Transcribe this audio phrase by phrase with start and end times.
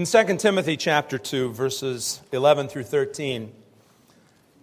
[0.00, 3.52] In 2 Timothy chapter 2 verses 11 through 13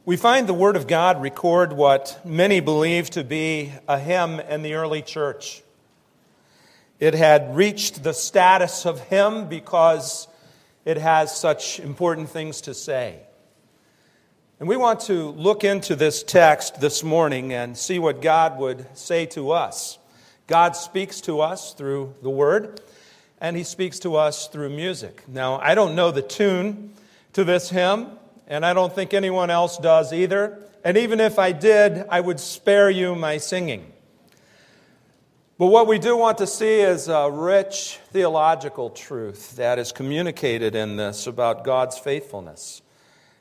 [0.03, 4.63] we find the word of God record what many believe to be a hymn in
[4.63, 5.61] the early church.
[6.99, 10.27] It had reached the status of hymn because
[10.85, 13.19] it has such important things to say.
[14.59, 18.87] And we want to look into this text this morning and see what God would
[18.97, 19.99] say to us.
[20.47, 22.81] God speaks to us through the Word,
[23.39, 25.23] and He speaks to us through music.
[25.27, 26.93] Now, I don't know the tune
[27.33, 28.07] to this hymn,
[28.47, 30.59] and I don't think anyone else does either.
[30.83, 33.91] And even if I did, I would spare you my singing.
[35.57, 40.75] But what we do want to see is a rich theological truth that is communicated
[40.75, 42.83] in this about God's faithfulness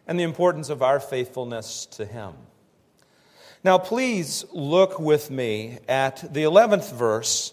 [0.07, 2.33] and the importance of our faithfulness to Him.
[3.63, 7.53] Now, please look with me at the 11th verse,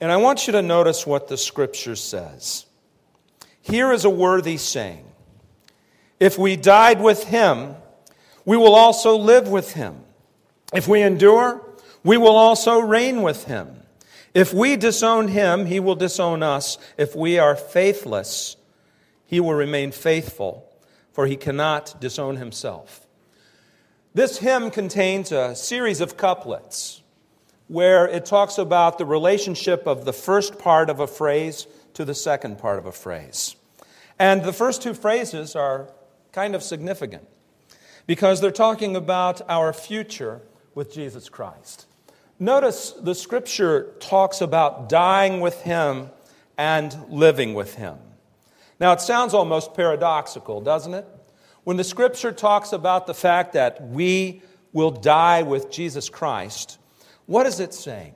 [0.00, 2.66] and I want you to notice what the scripture says.
[3.60, 5.04] Here is a worthy saying
[6.20, 7.74] If we died with Him,
[8.44, 10.00] we will also live with Him.
[10.72, 11.62] If we endure,
[12.04, 13.82] we will also reign with Him.
[14.34, 16.78] If we disown Him, He will disown us.
[16.96, 18.56] If we are faithless,
[19.26, 20.66] He will remain faithful
[21.16, 23.06] for he cannot disown himself.
[24.12, 27.00] This hymn contains a series of couplets
[27.68, 32.14] where it talks about the relationship of the first part of a phrase to the
[32.14, 33.56] second part of a phrase.
[34.18, 35.90] And the first two phrases are
[36.32, 37.26] kind of significant
[38.06, 40.42] because they're talking about our future
[40.74, 41.86] with Jesus Christ.
[42.38, 46.10] Notice the scripture talks about dying with him
[46.58, 47.96] and living with him.
[48.78, 51.06] Now, it sounds almost paradoxical, doesn't it?
[51.64, 56.78] When the scripture talks about the fact that we will die with Jesus Christ,
[57.26, 58.14] what is it saying?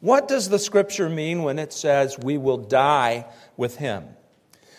[0.00, 4.04] What does the scripture mean when it says we will die with him?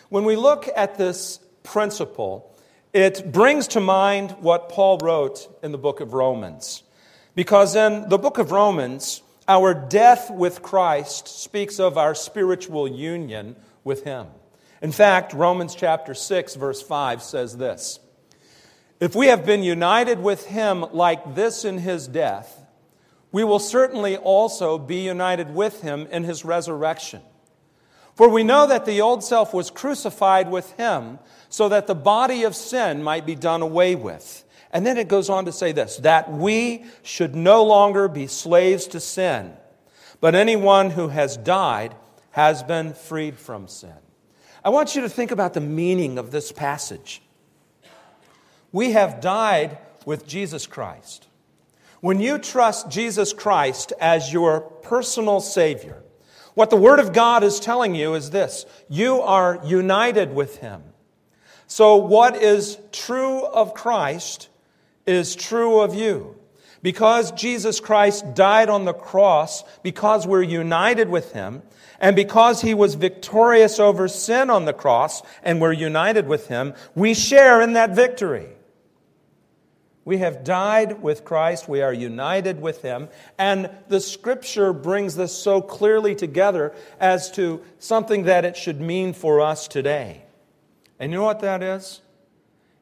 [0.10, 2.56] When we look at this principle,
[2.94, 6.84] it brings to mind what Paul wrote in the book of Romans.
[7.36, 13.56] Because in the book of Romans, our death with Christ speaks of our spiritual union
[13.84, 14.28] with him.
[14.82, 18.00] In fact, Romans chapter 6, verse 5 says this
[19.00, 22.57] If we have been united with him like this in his death,
[23.32, 27.22] we will certainly also be united with him in his resurrection.
[28.16, 32.44] For we know that the old self was crucified with him so that the body
[32.44, 34.44] of sin might be done away with.
[34.72, 38.88] And then it goes on to say this that we should no longer be slaves
[38.88, 39.56] to sin,
[40.20, 41.96] but anyone who has died
[42.32, 43.94] has been freed from sin.
[44.66, 47.22] I want you to think about the meaning of this passage.
[48.72, 51.27] We have died with Jesus Christ.
[52.02, 56.04] When you trust Jesus Christ as your personal Savior,
[56.54, 60.84] what the Word of God is telling you is this you are united with Him.
[61.68, 64.50] So, what is true of Christ
[65.06, 66.36] is true of you.
[66.84, 71.64] Because Jesus Christ died on the cross, because we're united with Him,
[72.00, 76.74] and because he was victorious over sin on the cross and we're united with him,
[76.96, 78.48] we share in that victory.
[80.08, 81.68] We have died with Christ.
[81.68, 83.10] We are united with him.
[83.38, 89.12] And the scripture brings this so clearly together as to something that it should mean
[89.12, 90.24] for us today.
[90.98, 92.00] And you know what that is?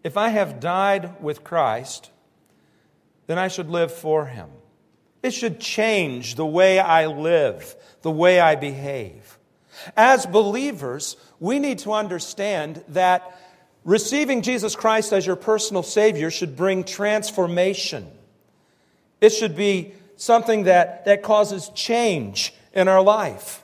[0.04, 2.12] If I have died with Christ,
[3.26, 4.50] then I should live for him.
[5.24, 9.40] It should change the way I live, the way I behave.
[9.98, 13.36] As believers, we need to understand that
[13.86, 18.12] receiving Jesus Christ as your personal Savior should bring transformation.
[19.22, 23.64] It should be something that, that causes change in our life.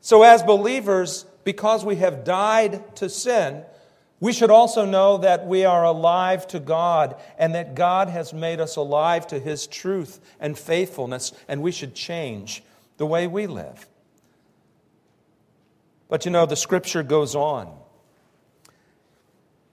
[0.00, 3.62] So, as believers, because we have died to sin,
[4.18, 8.60] we should also know that we are alive to God and that God has made
[8.60, 12.62] us alive to His truth and faithfulness, and we should change
[12.98, 13.88] the way we live.
[16.08, 17.81] But you know, the scripture goes on.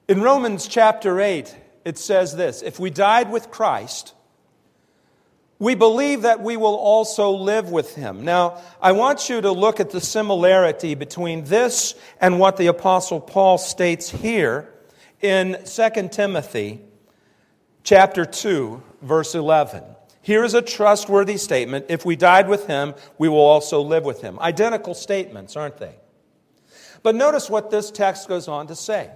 [0.10, 4.16] In Romans chapter 8, it says this If we died with Christ,
[5.60, 8.26] we believe that we will also live with him.
[8.26, 13.22] Now, I want you to look at the similarity between this and what the Apostle
[13.22, 14.74] Paul states here
[15.22, 16.82] in 2 Timothy
[17.84, 19.84] chapter 2, verse 11.
[20.24, 21.86] Here is a trustworthy statement.
[21.88, 24.40] If we died with him, we will also live with him.
[24.40, 25.94] Identical statements, aren't they?
[27.04, 29.12] But notice what this text goes on to say.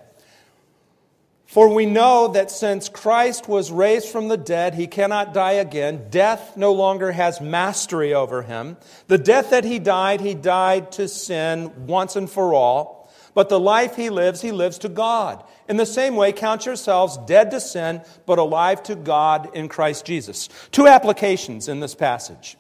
[1.54, 6.08] For we know that since Christ was raised from the dead, he cannot die again.
[6.10, 8.76] Death no longer has mastery over him.
[9.06, 13.14] The death that he died, he died to sin once and for all.
[13.36, 15.44] But the life he lives, he lives to God.
[15.70, 20.08] In the same way, count yourselves dead to sin, but alive to God in Christ
[20.08, 20.50] Jesus.
[20.72, 22.58] Two applications in this passage.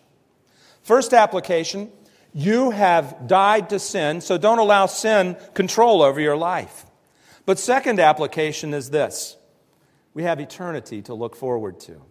[0.83, 1.91] First application,
[2.31, 6.85] you have died to sin, so don't allow sin control over your life.
[7.45, 9.37] But second application is this
[10.13, 12.01] we have eternity to look forward to.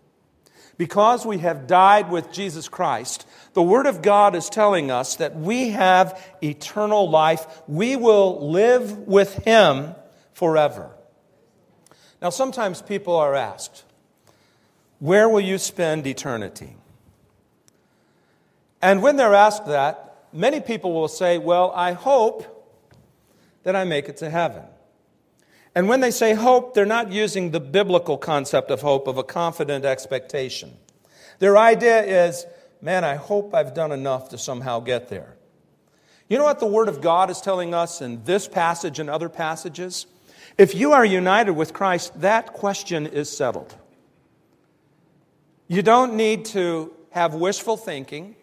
[0.79, 5.37] Because we have died with Jesus Christ, the Word of God is telling us that
[5.37, 7.63] we have eternal life.
[7.69, 9.95] We will live with Him
[10.33, 10.91] forever.
[12.21, 13.85] Now, sometimes people are asked,
[14.99, 16.77] Where will you spend eternity?
[18.81, 22.49] And when they're asked that, many people will say, Well, I hope
[23.63, 24.65] that I make it to heaven.
[25.75, 29.25] And when they say hope, they're not using the biblical concept of hope of a
[29.25, 30.77] confident expectation.
[31.39, 32.45] Their idea is,
[32.81, 35.37] man, I hope I've done enough to somehow get there.
[36.29, 39.29] You know what the Word of God is telling us in this passage and other
[39.29, 40.07] passages?
[40.59, 43.75] If you are united with Christ, that question is settled.
[45.69, 48.37] You don't need to have wishful thinking.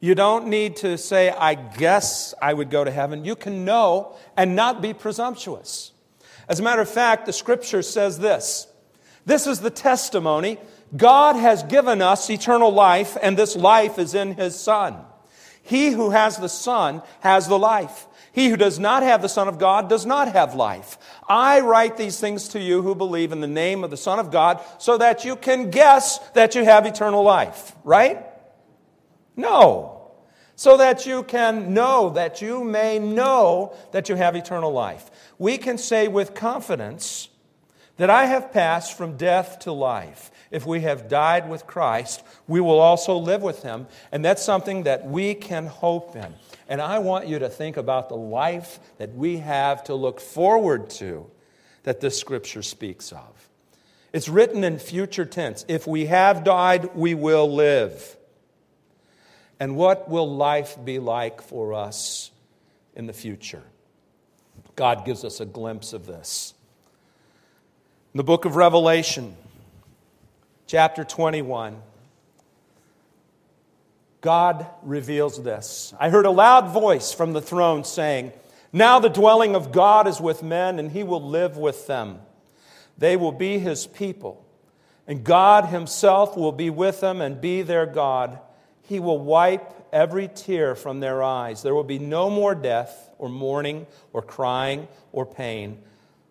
[0.00, 3.24] You don't need to say, I guess I would go to heaven.
[3.24, 5.92] You can know and not be presumptuous.
[6.48, 8.66] As a matter of fact, the scripture says this
[9.24, 10.58] this is the testimony.
[10.96, 14.96] God has given us eternal life, and this life is in His Son.
[15.62, 18.06] He who has the Son has the life.
[18.32, 20.96] He who does not have the Son of God does not have life.
[21.28, 24.30] I write these things to you who believe in the name of the Son of
[24.30, 28.24] God so that you can guess that you have eternal life, right?
[29.34, 29.95] No
[30.56, 35.10] so that you can know, that you may know that you have eternal life.
[35.38, 37.28] We can say with confidence
[37.98, 40.30] that I have passed from death to life.
[40.50, 43.86] If we have died with Christ, we will also live with him.
[44.12, 46.34] And that's something that we can hope in.
[46.68, 50.90] And I want you to think about the life that we have to look forward
[50.90, 51.26] to
[51.82, 53.48] that this scripture speaks of.
[54.12, 55.64] It's written in future tense.
[55.68, 58.16] If we have died, we will live.
[59.58, 62.30] And what will life be like for us
[62.94, 63.62] in the future?
[64.74, 66.52] God gives us a glimpse of this.
[68.12, 69.36] In the book of Revelation,
[70.66, 71.80] chapter 21,
[74.20, 75.94] God reveals this.
[75.98, 78.32] I heard a loud voice from the throne saying,
[78.72, 82.20] Now the dwelling of God is with men, and he will live with them.
[82.98, 84.44] They will be his people,
[85.06, 88.38] and God himself will be with them and be their God.
[88.86, 91.62] He will wipe every tear from their eyes.
[91.62, 95.82] There will be no more death, or mourning, or crying, or pain,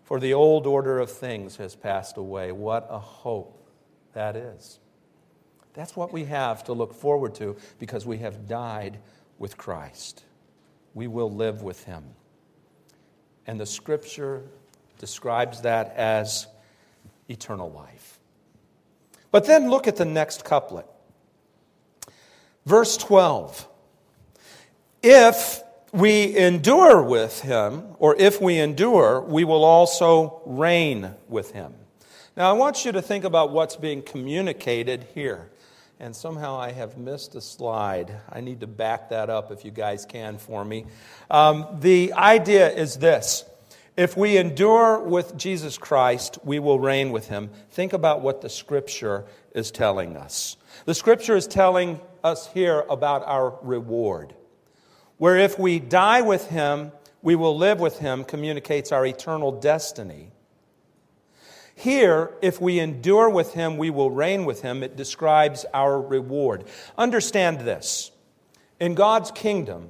[0.04, 2.52] for the old order of things has passed away.
[2.52, 3.62] What a hope
[4.14, 4.80] that is.
[5.74, 9.00] That's what we have to look forward to because we have died
[9.38, 10.24] with Christ.
[10.94, 12.04] We will live with him.
[13.46, 14.44] And the scripture
[15.00, 16.48] describes that as
[17.28, 18.20] eternal life.
[19.32, 20.86] But then look at the next couplet.
[22.66, 23.68] Verse 12
[25.04, 31.74] If we endure with him, or if we endure, we will also reign with him.
[32.36, 35.50] Now, I want you to think about what's being communicated here.
[36.02, 38.14] And somehow I have missed a slide.
[38.30, 40.88] I need to back that up if you guys can for me.
[41.32, 43.46] Um, the idea is this
[43.96, 47.50] if we endure with Jesus Christ, we will reign with him.
[47.72, 49.24] Think about what the scripture
[49.54, 50.58] is telling us.
[50.84, 54.36] The scripture is telling us here about our reward,
[55.18, 56.92] where if we die with him,
[57.22, 60.32] we will live with him, communicates our eternal destiny.
[61.76, 64.84] Here, if we endure with him, we will reign with him.
[64.84, 66.66] It describes our reward.
[66.98, 68.12] Understand this.
[68.80, 69.90] In God's kingdom,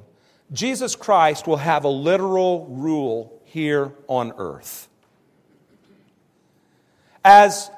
[0.51, 4.87] Jesus Christ will have a literal rule here on earth.
[7.23, 7.69] As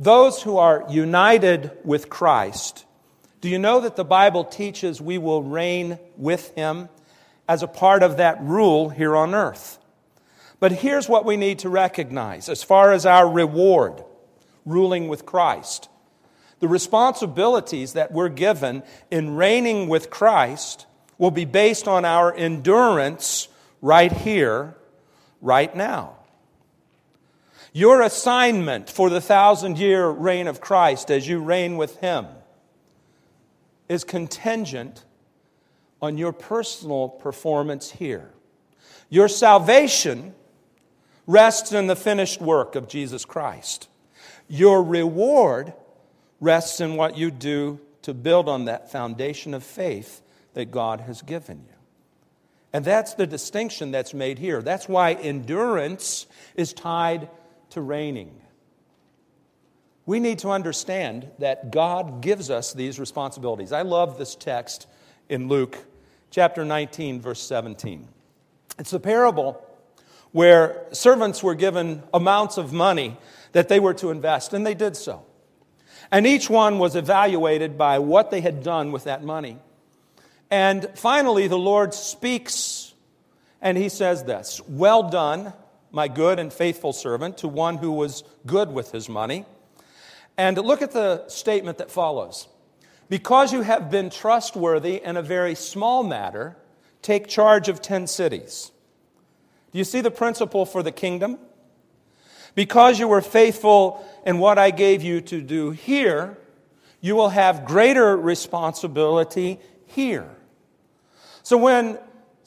[0.00, 2.86] those who are united with Christ,
[3.42, 6.88] do you know that the Bible teaches we will reign with him
[7.46, 9.78] as a part of that rule here on earth?
[10.58, 14.02] But here's what we need to recognize as far as our reward,
[14.64, 15.90] ruling with Christ.
[16.60, 20.86] The responsibilities that we're given in reigning with Christ
[21.18, 23.48] will be based on our endurance
[23.82, 24.74] right here
[25.42, 26.19] right now.
[27.72, 32.26] Your assignment for the thousand year reign of Christ as you reign with Him
[33.88, 35.04] is contingent
[36.02, 38.30] on your personal performance here.
[39.08, 40.34] Your salvation
[41.26, 43.88] rests in the finished work of Jesus Christ.
[44.48, 45.72] Your reward
[46.40, 50.22] rests in what you do to build on that foundation of faith
[50.54, 51.74] that God has given you.
[52.72, 54.62] And that's the distinction that's made here.
[54.62, 57.28] That's why endurance is tied
[57.70, 58.40] to reigning.
[60.06, 63.72] We need to understand that God gives us these responsibilities.
[63.72, 64.86] I love this text
[65.28, 65.78] in Luke
[66.30, 68.08] chapter 19, verse 17.
[68.78, 69.64] It's the parable
[70.32, 73.16] where servants were given amounts of money
[73.52, 75.24] that they were to invest, and they did so.
[76.10, 79.58] And each one was evaluated by what they had done with that money.
[80.50, 82.94] And finally, the Lord speaks,
[83.60, 85.52] and he says this Well done,
[85.90, 89.44] my good and faithful servant, to one who was good with his money.
[90.36, 92.48] And look at the statement that follows
[93.08, 96.56] Because you have been trustworthy in a very small matter,
[97.02, 98.70] take charge of 10 cities.
[99.72, 101.38] Do you see the principle for the kingdom?
[102.54, 106.36] Because you were faithful in what I gave you to do here,
[107.00, 110.28] you will have greater responsibility here.
[111.42, 111.98] So when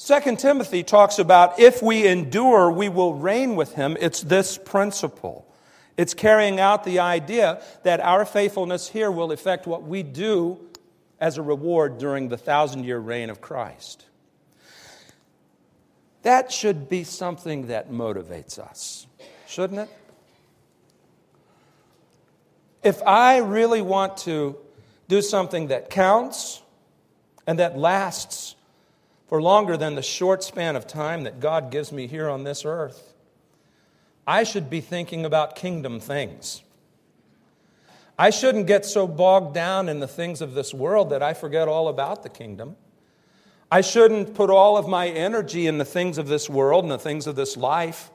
[0.05, 5.47] 2 Timothy talks about if we endure, we will reign with him, it's this principle.
[5.95, 10.59] It's carrying out the idea that our faithfulness here will affect what we do
[11.21, 14.05] as a reward during the thousand year reign of Christ.
[16.23, 19.07] That should be something that motivates us,
[19.47, 19.89] shouldn't it?
[22.81, 24.57] If I really want to
[25.07, 26.61] do something that counts
[27.47, 28.55] and that lasts
[29.33, 32.65] for longer than the short span of time that God gives me here on this
[32.65, 33.15] earth,
[34.27, 36.61] I should be thinking about kingdom things.
[38.15, 41.67] I shouldn't get so bogged down in the things of this world that I forget
[41.67, 42.75] all about the kingdom.
[43.71, 46.99] I shouldn't put all of my energy in the things of this world and the
[46.99, 48.11] things of this life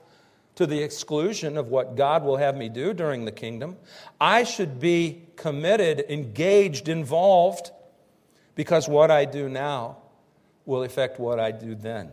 [0.54, 3.76] to the exclusion of what God will have me do during the kingdom.
[4.20, 7.72] I should be committed, engaged, involved,
[8.54, 9.96] because what I do now
[10.68, 12.10] will affect what I do then.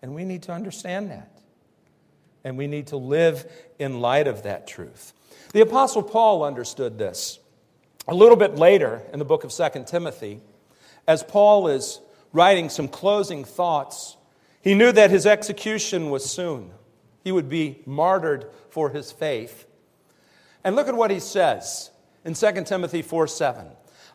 [0.00, 1.30] And we need to understand that.
[2.42, 3.46] And we need to live
[3.78, 5.12] in light of that truth.
[5.52, 7.38] The Apostle Paul understood this.
[8.08, 10.40] A little bit later in the book of 2 Timothy,
[11.06, 12.00] as Paul is
[12.32, 14.16] writing some closing thoughts.
[14.62, 16.70] He knew that his execution was soon.
[17.22, 19.66] He would be martyred for his faith.
[20.64, 21.90] And look at what he says
[22.24, 23.66] in 2 Timothy 4 7.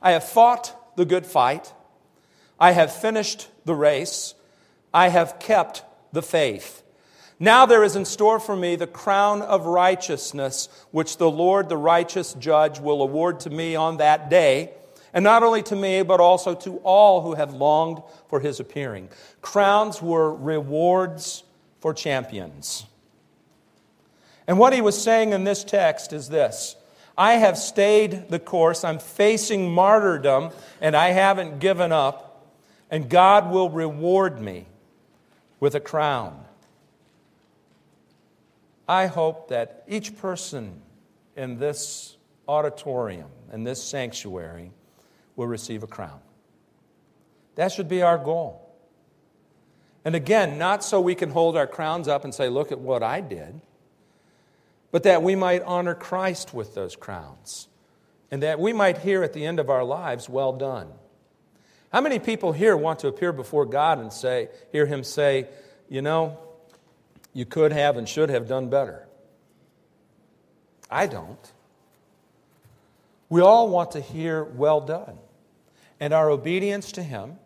[0.02, 1.72] I have fought the good fight.
[2.60, 4.34] I have finished the race.
[4.94, 6.84] I have kept the faith.
[7.40, 11.78] Now there is in store for me the crown of righteousness, which the Lord, the
[11.78, 14.72] righteous judge, will award to me on that day
[15.14, 19.10] and not only to me, but also to all who have longed for his appearing.
[19.42, 21.44] Crowns were rewards
[21.80, 22.86] for champions.
[24.48, 26.76] And what he was saying in this text is this
[27.18, 32.27] I have stayed the course, I'm facing martyrdom, and I haven't given up,
[32.90, 34.68] and God will reward me
[35.60, 36.46] with a crown.
[38.88, 40.82] I hope that each person
[41.36, 42.16] in this
[42.48, 44.72] auditorium, in this sanctuary,
[45.36, 46.20] will receive a crown.
[47.56, 48.64] That should be our goal.
[50.06, 53.04] And again, not so we can hold our crowns up and say, Look at what
[53.04, 53.60] I did,
[54.92, 57.68] but that we might honor Christ with those crowns.
[58.30, 60.88] And that we might hear at the end of our lives, Well done.
[61.92, 65.48] How many people here want to appear before God and say, hear Him say,
[65.90, 66.38] You know,
[67.34, 69.08] you could have and should have done better?
[70.90, 71.52] I don't.
[73.30, 75.18] We all want to hear, Well done
[76.00, 77.38] and our obedience to Him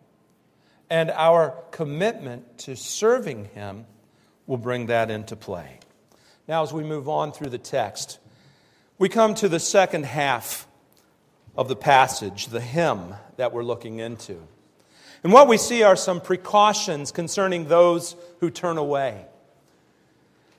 [0.90, 3.86] and our commitment to serving Him
[4.46, 5.78] will bring that into play.
[6.48, 8.18] Now, as we move on through the text,
[8.98, 10.66] we come to the second half
[11.56, 14.38] of the passage, the hymn that we're looking into.
[15.22, 19.24] And what we see are some precautions concerning those who turn away.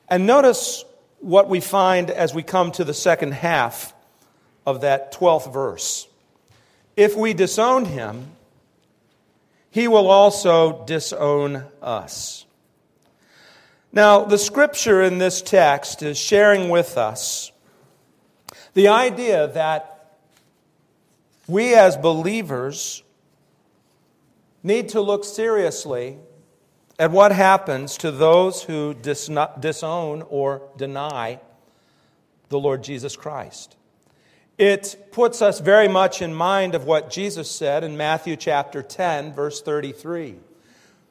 [0.07, 0.85] And notice
[1.19, 3.93] what we find as we come to the second half
[4.65, 6.07] of that 12th verse.
[6.95, 8.27] If we disown him,
[9.71, 12.45] he will also disown us.
[13.91, 17.51] Now, the scripture in this text is sharing with us
[18.73, 19.92] the idea that
[21.47, 23.03] we as believers
[24.62, 26.17] need to look seriously
[26.97, 31.39] at what happens to those who disown or deny
[32.50, 33.75] the Lord Jesus Christ.
[34.57, 39.33] It puts us very much in mind of what Jesus said in Matthew chapter 10,
[39.33, 40.35] verse 33.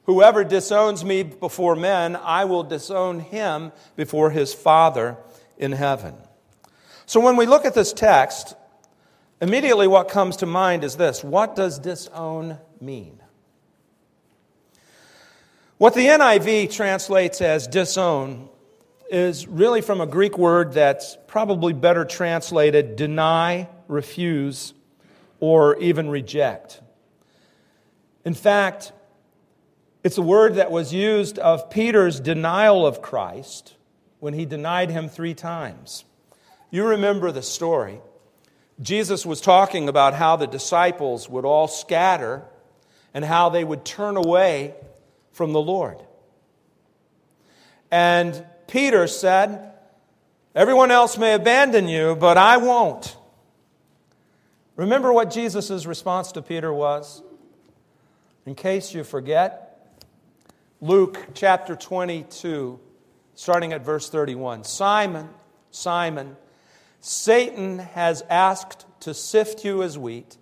[0.05, 5.17] Whoever disowns me before men, I will disown him before his Father
[5.59, 6.15] in heaven.
[7.07, 8.55] So when we look at this text,
[9.43, 13.21] immediately what comes to mind is this What does disown mean?
[15.77, 18.49] What the NIV translates as disown
[19.11, 24.73] is really from a Greek word that's probably better translated deny, refuse,
[25.41, 26.81] or even reject.
[28.25, 28.93] In fact,
[30.05, 33.75] it's a word that was used of Peter's denial of Christ
[34.21, 36.05] when he denied him three times.
[36.71, 38.01] You remember the story.
[38.83, 42.43] Jesus was talking about how the disciples would all scatter
[43.15, 44.75] and how they would turn away
[45.31, 46.03] from the Lord.
[47.91, 49.73] And Peter said,
[50.55, 53.17] Everyone else may abandon you, but I won't.
[54.77, 57.23] Remember what Jesus' response to Peter was?
[58.45, 59.73] In case you forget,
[60.81, 62.81] Luke chapter 22,
[63.35, 64.65] starting at verse 31.
[64.65, 65.29] Simon,
[65.71, 66.37] Simon,
[67.03, 70.39] Satan has asked to sift you as wheat,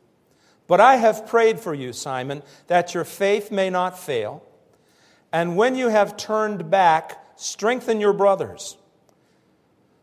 [0.67, 4.45] but I have prayed for you, Simon, that your faith may not fail.
[5.33, 8.77] And when you have turned back, strengthen your brothers.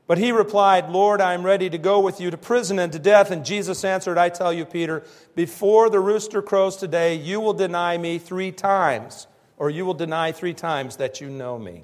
[0.07, 2.99] But he replied, Lord, I am ready to go with you to prison and to
[2.99, 3.29] death.
[3.29, 5.03] And Jesus answered, I tell you, Peter,
[5.35, 10.31] before the rooster crows today, you will deny me three times, or you will deny
[10.31, 11.83] three times that you know me.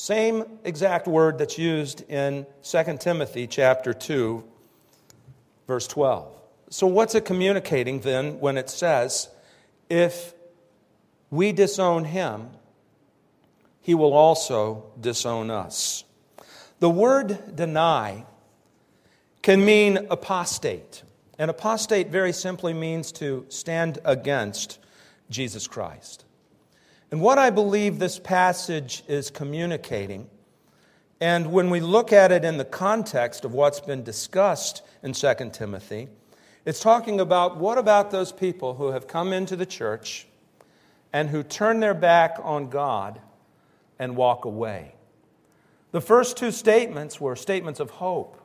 [0.00, 4.44] Same exact word that's used in 2 Timothy chapter 2,
[5.66, 6.40] verse 12.
[6.70, 9.28] So, what's it communicating then when it says,
[9.90, 10.34] if
[11.30, 12.50] we disown him,
[13.80, 16.04] he will also disown us?
[16.78, 18.24] The word deny
[19.42, 21.02] can mean apostate.
[21.40, 24.78] And apostate very simply means to stand against
[25.28, 26.24] Jesus Christ.
[27.10, 30.28] And what I believe this passage is communicating,
[31.20, 35.34] and when we look at it in the context of what's been discussed in 2
[35.52, 36.08] Timothy,
[36.64, 40.26] it's talking about what about those people who have come into the church
[41.12, 43.20] and who turn their back on God
[43.98, 44.94] and walk away.
[45.92, 48.36] The first two statements were statements of hope.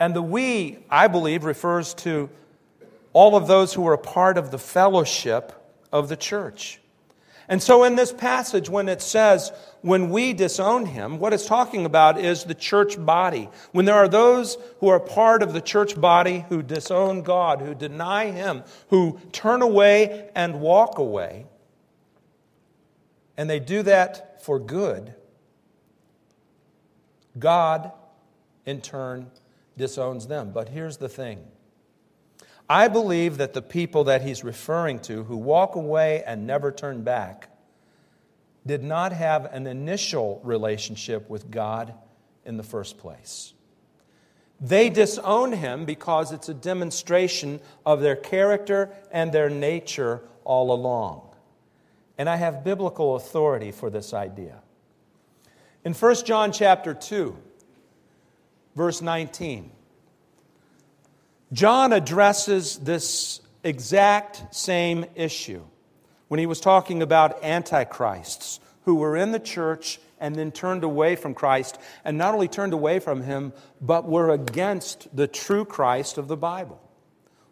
[0.00, 2.30] And the we, I believe, refers to
[3.12, 5.52] all of those who were a part of the fellowship
[5.92, 6.80] of the church.
[7.48, 9.52] And so, in this passage, when it says,
[9.82, 13.50] when we disown him, what it's talking about is the church body.
[13.72, 17.74] When there are those who are part of the church body who disown God, who
[17.74, 21.46] deny him, who turn away and walk away,
[23.36, 25.14] and they do that for good,
[27.38, 27.92] God,
[28.64, 29.30] in turn,
[29.76, 30.50] disowns them.
[30.52, 31.46] But here's the thing
[32.68, 37.02] I believe that the people that he's referring to who walk away and never turn
[37.02, 37.50] back
[38.66, 41.94] did not have an initial relationship with God
[42.44, 43.52] in the first place.
[44.60, 51.28] They disown him because it's a demonstration of their character and their nature all along.
[52.16, 54.62] And I have biblical authority for this idea.
[55.84, 57.36] In 1 John chapter 2,
[58.74, 59.70] verse 19,
[61.52, 65.62] John addresses this exact same issue
[66.28, 71.16] when he was talking about antichrists who were in the church and then turned away
[71.16, 76.16] from Christ, and not only turned away from him, but were against the true Christ
[76.18, 76.80] of the Bible.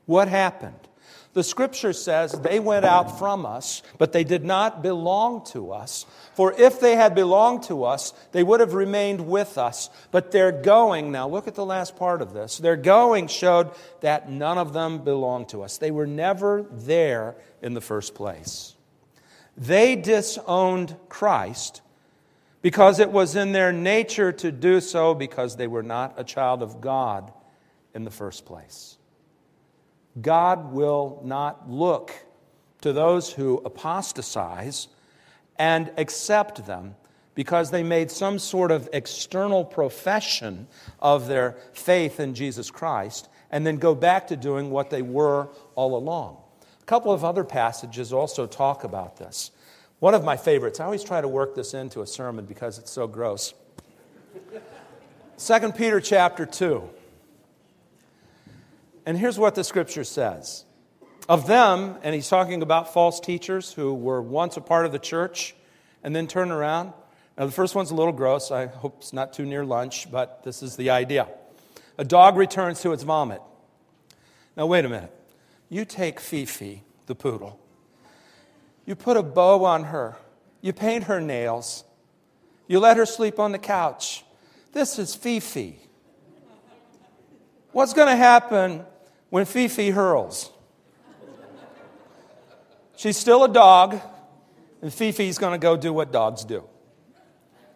[0.06, 0.88] What happened?
[1.34, 6.04] The scripture says they went out from us, but they did not belong to us.
[6.34, 9.88] For if they had belonged to us, they would have remained with us.
[10.10, 13.70] But their going, now look at the last part of this, their going showed
[14.02, 15.78] that none of them belonged to us.
[15.78, 18.74] They were never there in the first place.
[19.56, 21.80] They disowned Christ
[22.60, 26.62] because it was in their nature to do so because they were not a child
[26.62, 27.32] of God
[27.94, 28.98] in the first place.
[30.20, 32.12] God will not look
[32.82, 34.88] to those who apostatize
[35.56, 36.96] and accept them
[37.34, 40.66] because they made some sort of external profession
[41.00, 45.48] of their faith in Jesus Christ and then go back to doing what they were
[45.74, 46.36] all along.
[46.80, 49.50] A couple of other passages also talk about this.
[50.00, 52.90] One of my favorites, I always try to work this into a sermon because it's
[52.90, 53.54] so gross.
[55.38, 56.88] 2 Peter chapter 2.
[59.04, 60.64] And here's what the scripture says
[61.28, 64.98] Of them, and he's talking about false teachers who were once a part of the
[64.98, 65.54] church
[66.02, 66.92] and then turn around.
[67.36, 68.50] Now, the first one's a little gross.
[68.50, 71.28] I hope it's not too near lunch, but this is the idea.
[71.98, 73.40] A dog returns to its vomit.
[74.56, 75.12] Now, wait a minute.
[75.68, 77.58] You take Fifi, the poodle,
[78.84, 80.16] you put a bow on her,
[80.60, 81.84] you paint her nails,
[82.68, 84.24] you let her sleep on the couch.
[84.72, 85.78] This is Fifi.
[87.72, 88.84] What's going to happen
[89.32, 90.50] when Fifi hurls.
[92.96, 93.98] She's still a dog,
[94.82, 96.64] and Fifi's going to go do what dogs do.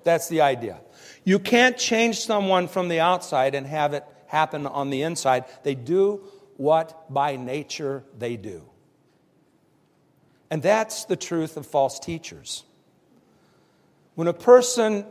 [0.04, 0.78] That's the idea.
[1.24, 5.46] You can't change someone from the outside and have it happen on the inside.
[5.62, 6.24] They do
[6.58, 8.68] what by nature they do.
[10.50, 12.64] And that's the truth of false teachers.
[14.14, 15.06] When a person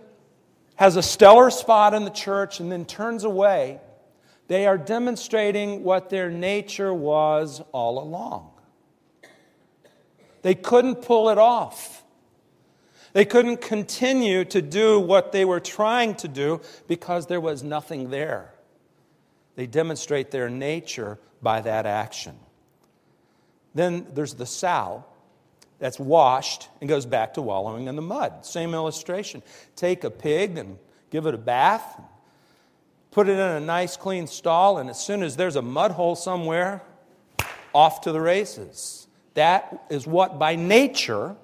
[0.76, 3.80] has a stellar spot in the church and then turns away,
[4.48, 8.52] they are demonstrating what their nature was all along.
[10.42, 12.04] They couldn't pull it off.
[13.14, 18.10] They couldn't continue to do what they were trying to do because there was nothing
[18.10, 18.54] there.
[19.56, 22.36] They demonstrate their nature by that action.
[23.74, 25.06] Then there's the sow
[25.80, 28.46] that's washed and goes back to wallowing in the mud.
[28.46, 29.42] Same illustration.
[29.76, 30.78] Take a pig and
[31.10, 32.00] give it a bath,
[33.16, 36.18] put it in a nice clean stall, and as soon as there's a mud hole
[36.18, 36.82] somewhere,
[37.74, 39.08] off to the races.
[39.36, 41.38] That is what by nature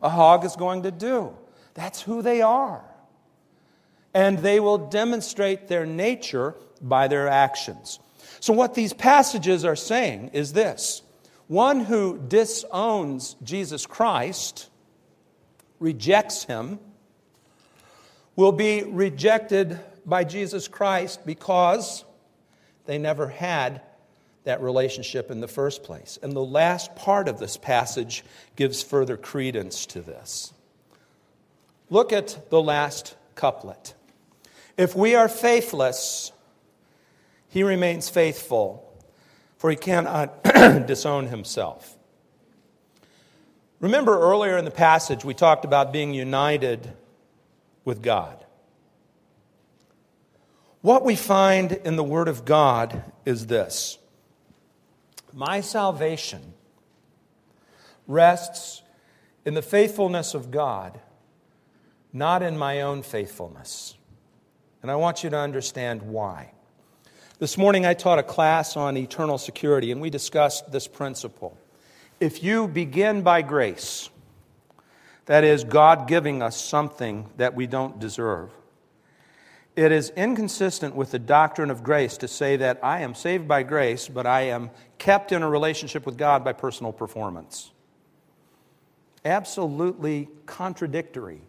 [0.00, 1.36] a hog is going to do.
[1.74, 2.84] That's who they are.
[4.14, 7.98] And they will demonstrate their nature by their actions.
[8.38, 11.02] So, what these passages are saying is this
[11.48, 14.68] one who disowns Jesus Christ,
[15.80, 16.78] rejects him,
[18.36, 22.04] will be rejected by Jesus Christ because
[22.86, 23.82] they never had
[24.44, 26.18] that relationship in the first place.
[26.22, 28.24] And the last part of this passage
[28.56, 30.52] gives further credence to this.
[31.90, 33.94] Look at the last couplet.
[34.76, 36.32] If we are faithless,
[37.48, 38.88] he remains faithful
[39.58, 40.42] for he cannot
[40.86, 41.96] disown himself.
[43.78, 46.92] Remember earlier in the passage, we talked about being united
[47.84, 48.44] with God.
[50.82, 53.98] What we find in the Word of God is this
[55.32, 56.54] My salvation
[58.08, 58.82] rests
[59.44, 61.00] in the faithfulness of God,
[62.12, 63.96] not in my own faithfulness.
[64.82, 66.50] And I want you to understand why.
[67.38, 71.56] This morning I taught a class on eternal security, and we discussed this principle.
[72.18, 74.10] If you begin by grace,
[75.26, 78.50] that is, God giving us something that we don't deserve,
[79.74, 83.62] it is inconsistent with the doctrine of grace to say that I am saved by
[83.62, 87.70] grace, but I am kept in a relationship with God by personal performance.
[89.24, 91.40] Absolutely contradictory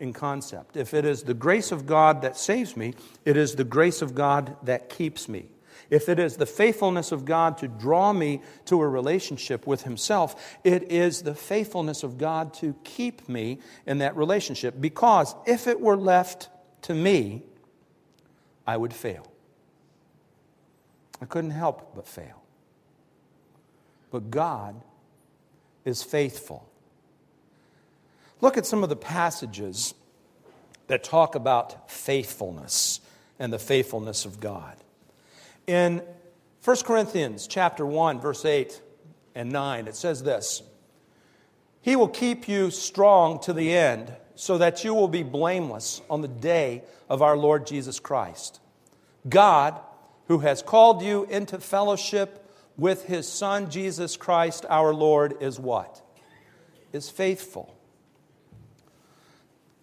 [0.00, 0.76] in concept.
[0.76, 4.14] If it is the grace of God that saves me, it is the grace of
[4.14, 5.46] God that keeps me.
[5.90, 10.56] If it is the faithfulness of God to draw me to a relationship with Himself,
[10.64, 14.74] it is the faithfulness of God to keep me in that relationship.
[14.80, 16.48] Because if it were left
[16.82, 17.42] to me,
[18.66, 19.26] I would fail.
[21.20, 22.42] I couldn't help but fail.
[24.10, 24.80] But God
[25.84, 26.68] is faithful.
[28.40, 29.94] Look at some of the passages
[30.88, 33.00] that talk about faithfulness
[33.38, 34.76] and the faithfulness of God.
[35.66, 36.02] In
[36.64, 38.80] 1 Corinthians chapter 1 verse 8
[39.34, 40.62] and 9 it says this
[41.80, 46.20] He will keep you strong to the end so that you will be blameless on
[46.20, 48.60] the day of our Lord Jesus Christ.
[49.28, 49.80] God
[50.28, 56.00] who has called you into fellowship with his son Jesus Christ our Lord is what?
[56.92, 57.76] Is faithful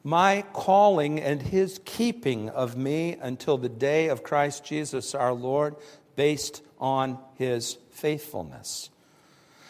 [0.04, 5.76] my calling and his keeping of me until the day of Christ Jesus our Lord,
[6.16, 8.90] based on his faithfulness.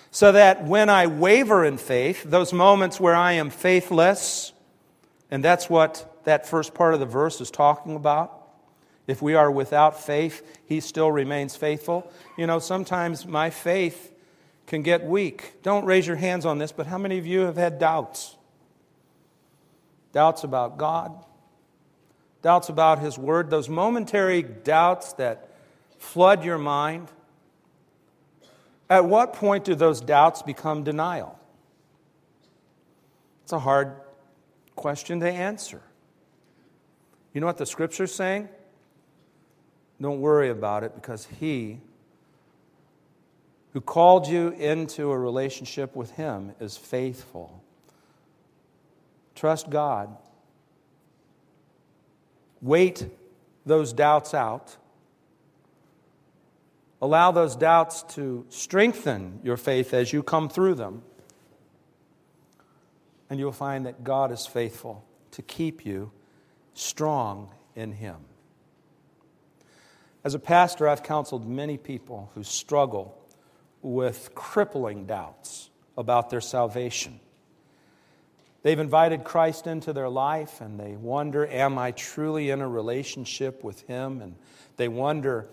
[0.09, 4.52] So that when I waver in faith, those moments where I am faithless,
[5.33, 8.39] and that's what that first part of the verse is talking about.
[9.07, 12.07] If we are without faith, he still remains faithful.
[12.37, 14.13] You know, sometimes my faith
[14.67, 15.61] can get weak.
[15.63, 18.37] Don't raise your hands on this, but how many of you have had doubts?
[20.11, 21.25] doubts about God,
[22.41, 25.49] doubts about His Word, those momentary doubts that
[25.97, 27.09] flood your mind.
[28.89, 31.37] At what point do those doubts become denial?
[33.43, 33.95] It's a hard
[34.75, 35.81] question to answer.
[37.33, 38.49] You know what the scripture's saying?
[40.01, 41.79] Don't worry about it because He
[43.73, 47.63] who called you into a relationship with Him is faithful.
[49.35, 50.15] Trust God.
[52.61, 53.07] Wait
[53.65, 54.77] those doubts out.
[57.01, 61.01] Allow those doubts to strengthen your faith as you come through them.
[63.33, 66.11] And you'll find that God is faithful to keep you
[66.75, 68.17] strong in Him.
[70.23, 73.19] As a pastor, I've counseled many people who struggle
[73.81, 77.19] with crippling doubts about their salvation.
[78.61, 83.63] They've invited Christ into their life and they wonder, Am I truly in a relationship
[83.63, 84.21] with Him?
[84.21, 84.35] And
[84.77, 85.47] they wonder,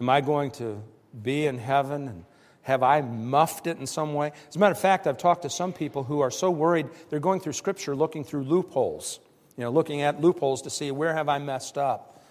[0.00, 0.80] Am I going to
[1.20, 2.06] be in heaven?
[2.06, 2.24] And
[2.66, 4.32] have I muffed it in some way?
[4.48, 7.20] As a matter of fact, I've talked to some people who are so worried they're
[7.20, 9.20] going through Scripture looking through loopholes,
[9.56, 12.22] you know, looking at loopholes to see where have I messed up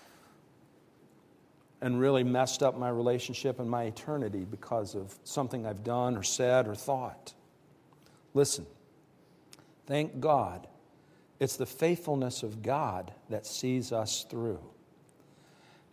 [1.81, 6.23] and really messed up my relationship and my eternity because of something I've done or
[6.23, 7.33] said or thought.
[8.33, 8.65] Listen,
[9.87, 10.67] Thank God.
[11.39, 14.61] It's the faithfulness of God that sees us through.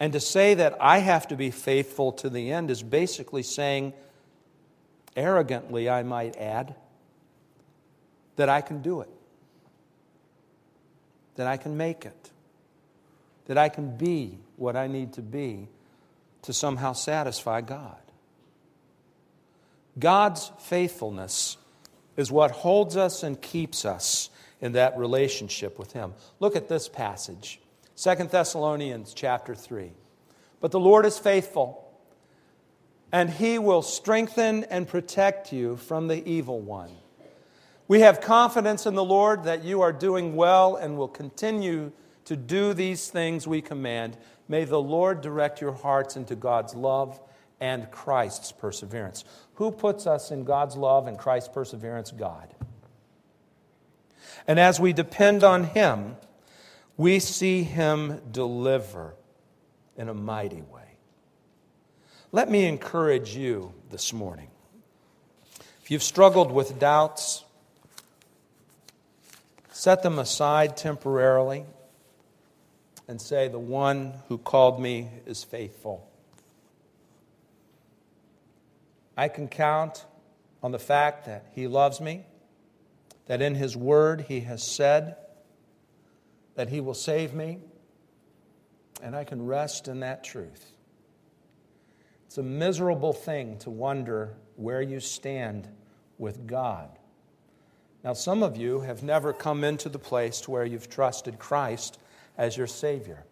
[0.01, 3.93] And to say that I have to be faithful to the end is basically saying,
[5.17, 6.75] arrogantly, I might add,
[8.37, 9.11] that I can do it,
[11.37, 12.31] that I can make it,
[13.47, 15.69] that I can be what I need to be
[16.43, 17.97] to somehow satisfy God.
[19.99, 21.57] God's faithfulness
[22.17, 26.15] is what holds us and keeps us in that relationship with him.
[26.41, 27.61] Look at this passage.
[27.97, 29.93] 2 Thessalonians chapter 3.
[30.61, 31.92] But the Lord is faithful,
[33.13, 36.91] and he will strengthen and protect you from the evil one.
[37.87, 41.93] We have confidence in the Lord that you are doing well and will continue
[42.25, 44.17] to do these things we command.
[44.49, 47.21] May the Lord direct your hearts into God's love
[47.61, 49.25] and Christ's perseverance.
[49.55, 52.11] Who puts us in God's love and Christ's perseverance?
[52.11, 52.55] God.
[54.49, 56.17] And as we depend on Him,
[56.97, 59.15] we see Him deliver
[59.97, 60.72] in a mighty way.
[62.35, 64.49] Let me encourage you this morning.
[65.83, 67.45] If you've struggled with doubts,
[69.71, 71.67] set them aside temporarily
[73.07, 76.11] and say, The one who called me is faithful.
[79.15, 80.07] I can count
[80.63, 82.25] on the fact that He loves me,
[83.27, 85.17] that in His Word He has said
[86.55, 87.59] that He will save me,
[89.03, 90.73] and I can rest in that truth.
[92.33, 95.69] It's a miserable thing to wonder where you stand
[96.17, 96.89] with God.
[98.03, 101.99] Now, some of you have never come into the place to where you've trusted Christ
[102.39, 103.27] as your Savior.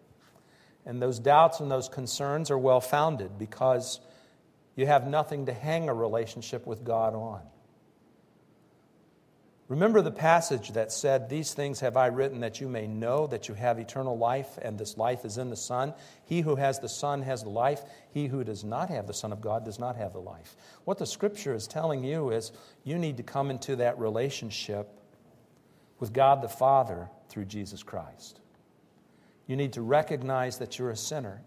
[0.85, 4.01] And those doubts and those concerns are well founded because
[4.75, 7.41] you have nothing to hang a relationship with God on.
[9.71, 13.47] Remember the passage that said, These things have I written that you may know that
[13.47, 15.93] you have eternal life, and this life is in the Son.
[16.25, 17.79] He who has the Son has the life.
[18.13, 20.57] He who does not have the Son of God does not have the life.
[20.83, 22.51] What the Scripture is telling you is
[22.83, 24.89] you need to come into that relationship
[26.01, 28.41] with God the Father through Jesus Christ.
[29.47, 31.43] You need to recognize that you're a sinner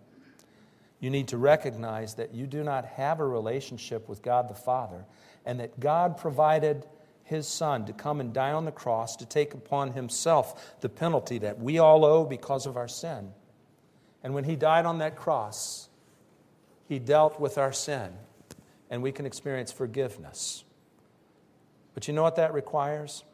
[1.05, 5.05] you need to recognize that you do not have a relationship with God the Father,
[5.45, 6.87] and that God provided
[7.25, 11.39] his Son to come and die on the cross to take upon himself the penalty
[11.39, 13.33] that we all owe because of our sin.
[14.23, 15.89] And when he died on that cross,
[16.87, 18.13] he dealt with our sin,
[18.91, 20.65] and we can experience forgiveness.
[21.95, 23.25] But you know what that requires?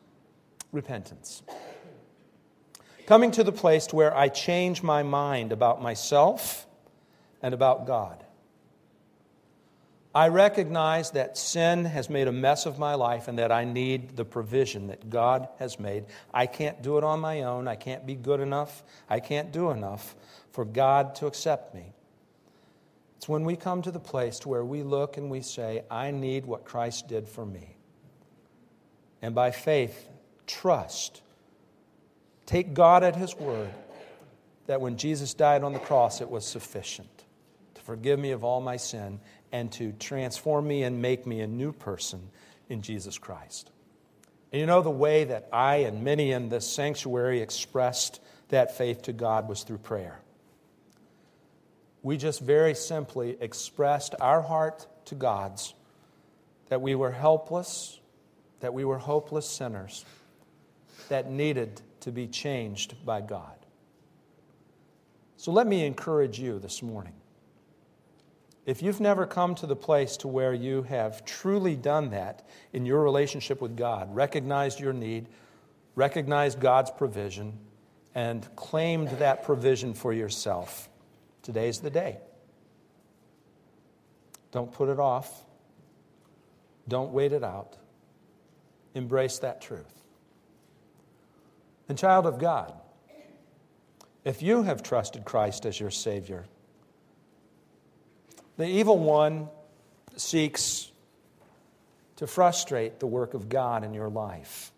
[0.73, 1.43] Repentance.
[3.07, 6.67] Coming to the place where I change my mind about myself
[7.43, 8.25] and about God.
[10.15, 14.17] I recognize that sin has made a mess of my life and that I need
[14.17, 16.07] the provision that God has made.
[16.35, 17.69] I can't do it on my own.
[17.69, 18.83] I can't be good enough.
[19.09, 20.17] I can't do enough
[20.51, 21.93] for God to accept me.
[23.19, 26.11] It's when we come to the place to where we look and we say, I
[26.11, 27.77] need what Christ did for me.
[29.23, 30.09] And by faith,
[30.47, 31.23] trust.
[32.47, 33.71] Take God at His word
[34.67, 37.25] that when Jesus died on the cross, it was sufficient
[37.75, 39.21] to forgive me of all my sin,
[39.53, 42.31] and to transform me and make me a new person
[42.69, 43.71] in Jesus Christ.
[44.53, 49.03] And you know, the way that I and many in this sanctuary expressed that faith
[49.03, 50.21] to God was through prayer.
[52.03, 55.75] We just very simply expressed our heart to God's
[56.69, 58.01] that we were helpless,
[58.61, 60.05] that we were hopeless sinners
[61.09, 63.57] that needed to be changed by God.
[65.37, 67.20] So let me encourage you this morning.
[68.67, 72.87] If you've never come to the place to where you have truly done that in
[72.87, 75.29] your relationship with God, recognized your need,
[75.95, 77.59] recognized God's provision,
[78.15, 80.89] and claimed that provision for yourself,
[81.43, 82.19] today's the day.
[84.53, 85.45] Don't put it off.
[86.89, 87.77] Don't wait it out.
[88.95, 90.03] Embrace that truth.
[91.89, 92.75] And, child of God,
[94.25, 96.47] if you have trusted Christ as your Savior,
[98.61, 99.49] the evil one
[100.17, 100.93] seeks
[102.17, 104.71] to frustrate the work of God in your life.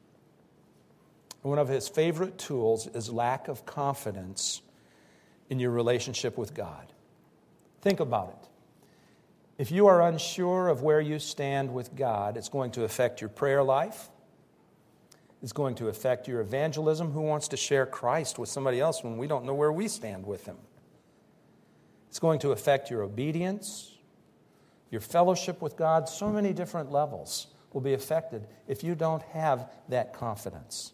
[1.42, 4.62] One of his favorite tools is lack of confidence
[5.50, 6.92] in your relationship with God.
[7.80, 8.48] Think about it.
[9.58, 13.30] If you are unsure of where you stand with God, it's going to affect your
[13.30, 14.10] prayer life.
[15.42, 17.10] It's going to affect your evangelism.
[17.10, 20.24] Who wants to share Christ with somebody else when we don't know where we stand
[20.24, 20.58] with Him?
[22.12, 23.90] It's going to affect your obedience,
[24.90, 26.10] your fellowship with God.
[26.10, 30.92] So many different levels will be affected if you don't have that confidence.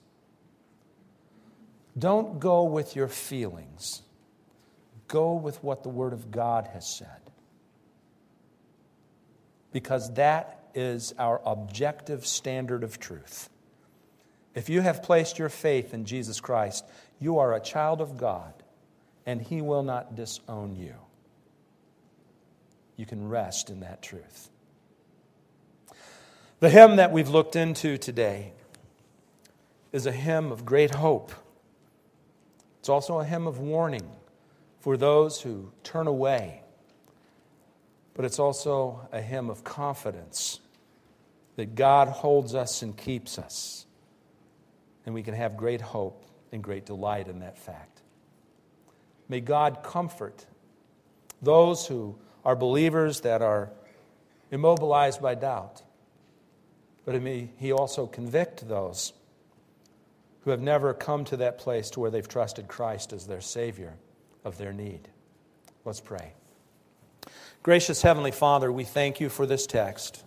[1.98, 4.02] Don't go with your feelings,
[5.08, 7.32] go with what the Word of God has said.
[9.72, 13.50] Because that is our objective standard of truth.
[14.54, 16.84] If you have placed your faith in Jesus Christ,
[17.18, 18.54] you are a child of God,
[19.26, 20.94] and He will not disown you.
[22.98, 24.50] You can rest in that truth.
[26.58, 28.52] The hymn that we've looked into today
[29.92, 31.32] is a hymn of great hope.
[32.80, 34.10] It's also a hymn of warning
[34.80, 36.62] for those who turn away.
[38.14, 40.58] But it's also a hymn of confidence
[41.54, 43.86] that God holds us and keeps us.
[45.06, 48.02] And we can have great hope and great delight in that fact.
[49.28, 50.46] May God comfort
[51.40, 53.68] those who are believers that are
[54.50, 55.82] immobilized by doubt.
[57.04, 59.12] But may He also convict those
[60.40, 63.96] who have never come to that place to where they've trusted Christ as their Savior
[64.46, 65.10] of their need.
[65.84, 66.32] Let's pray.
[67.62, 70.24] Gracious Heavenly Father, we thank you for this text.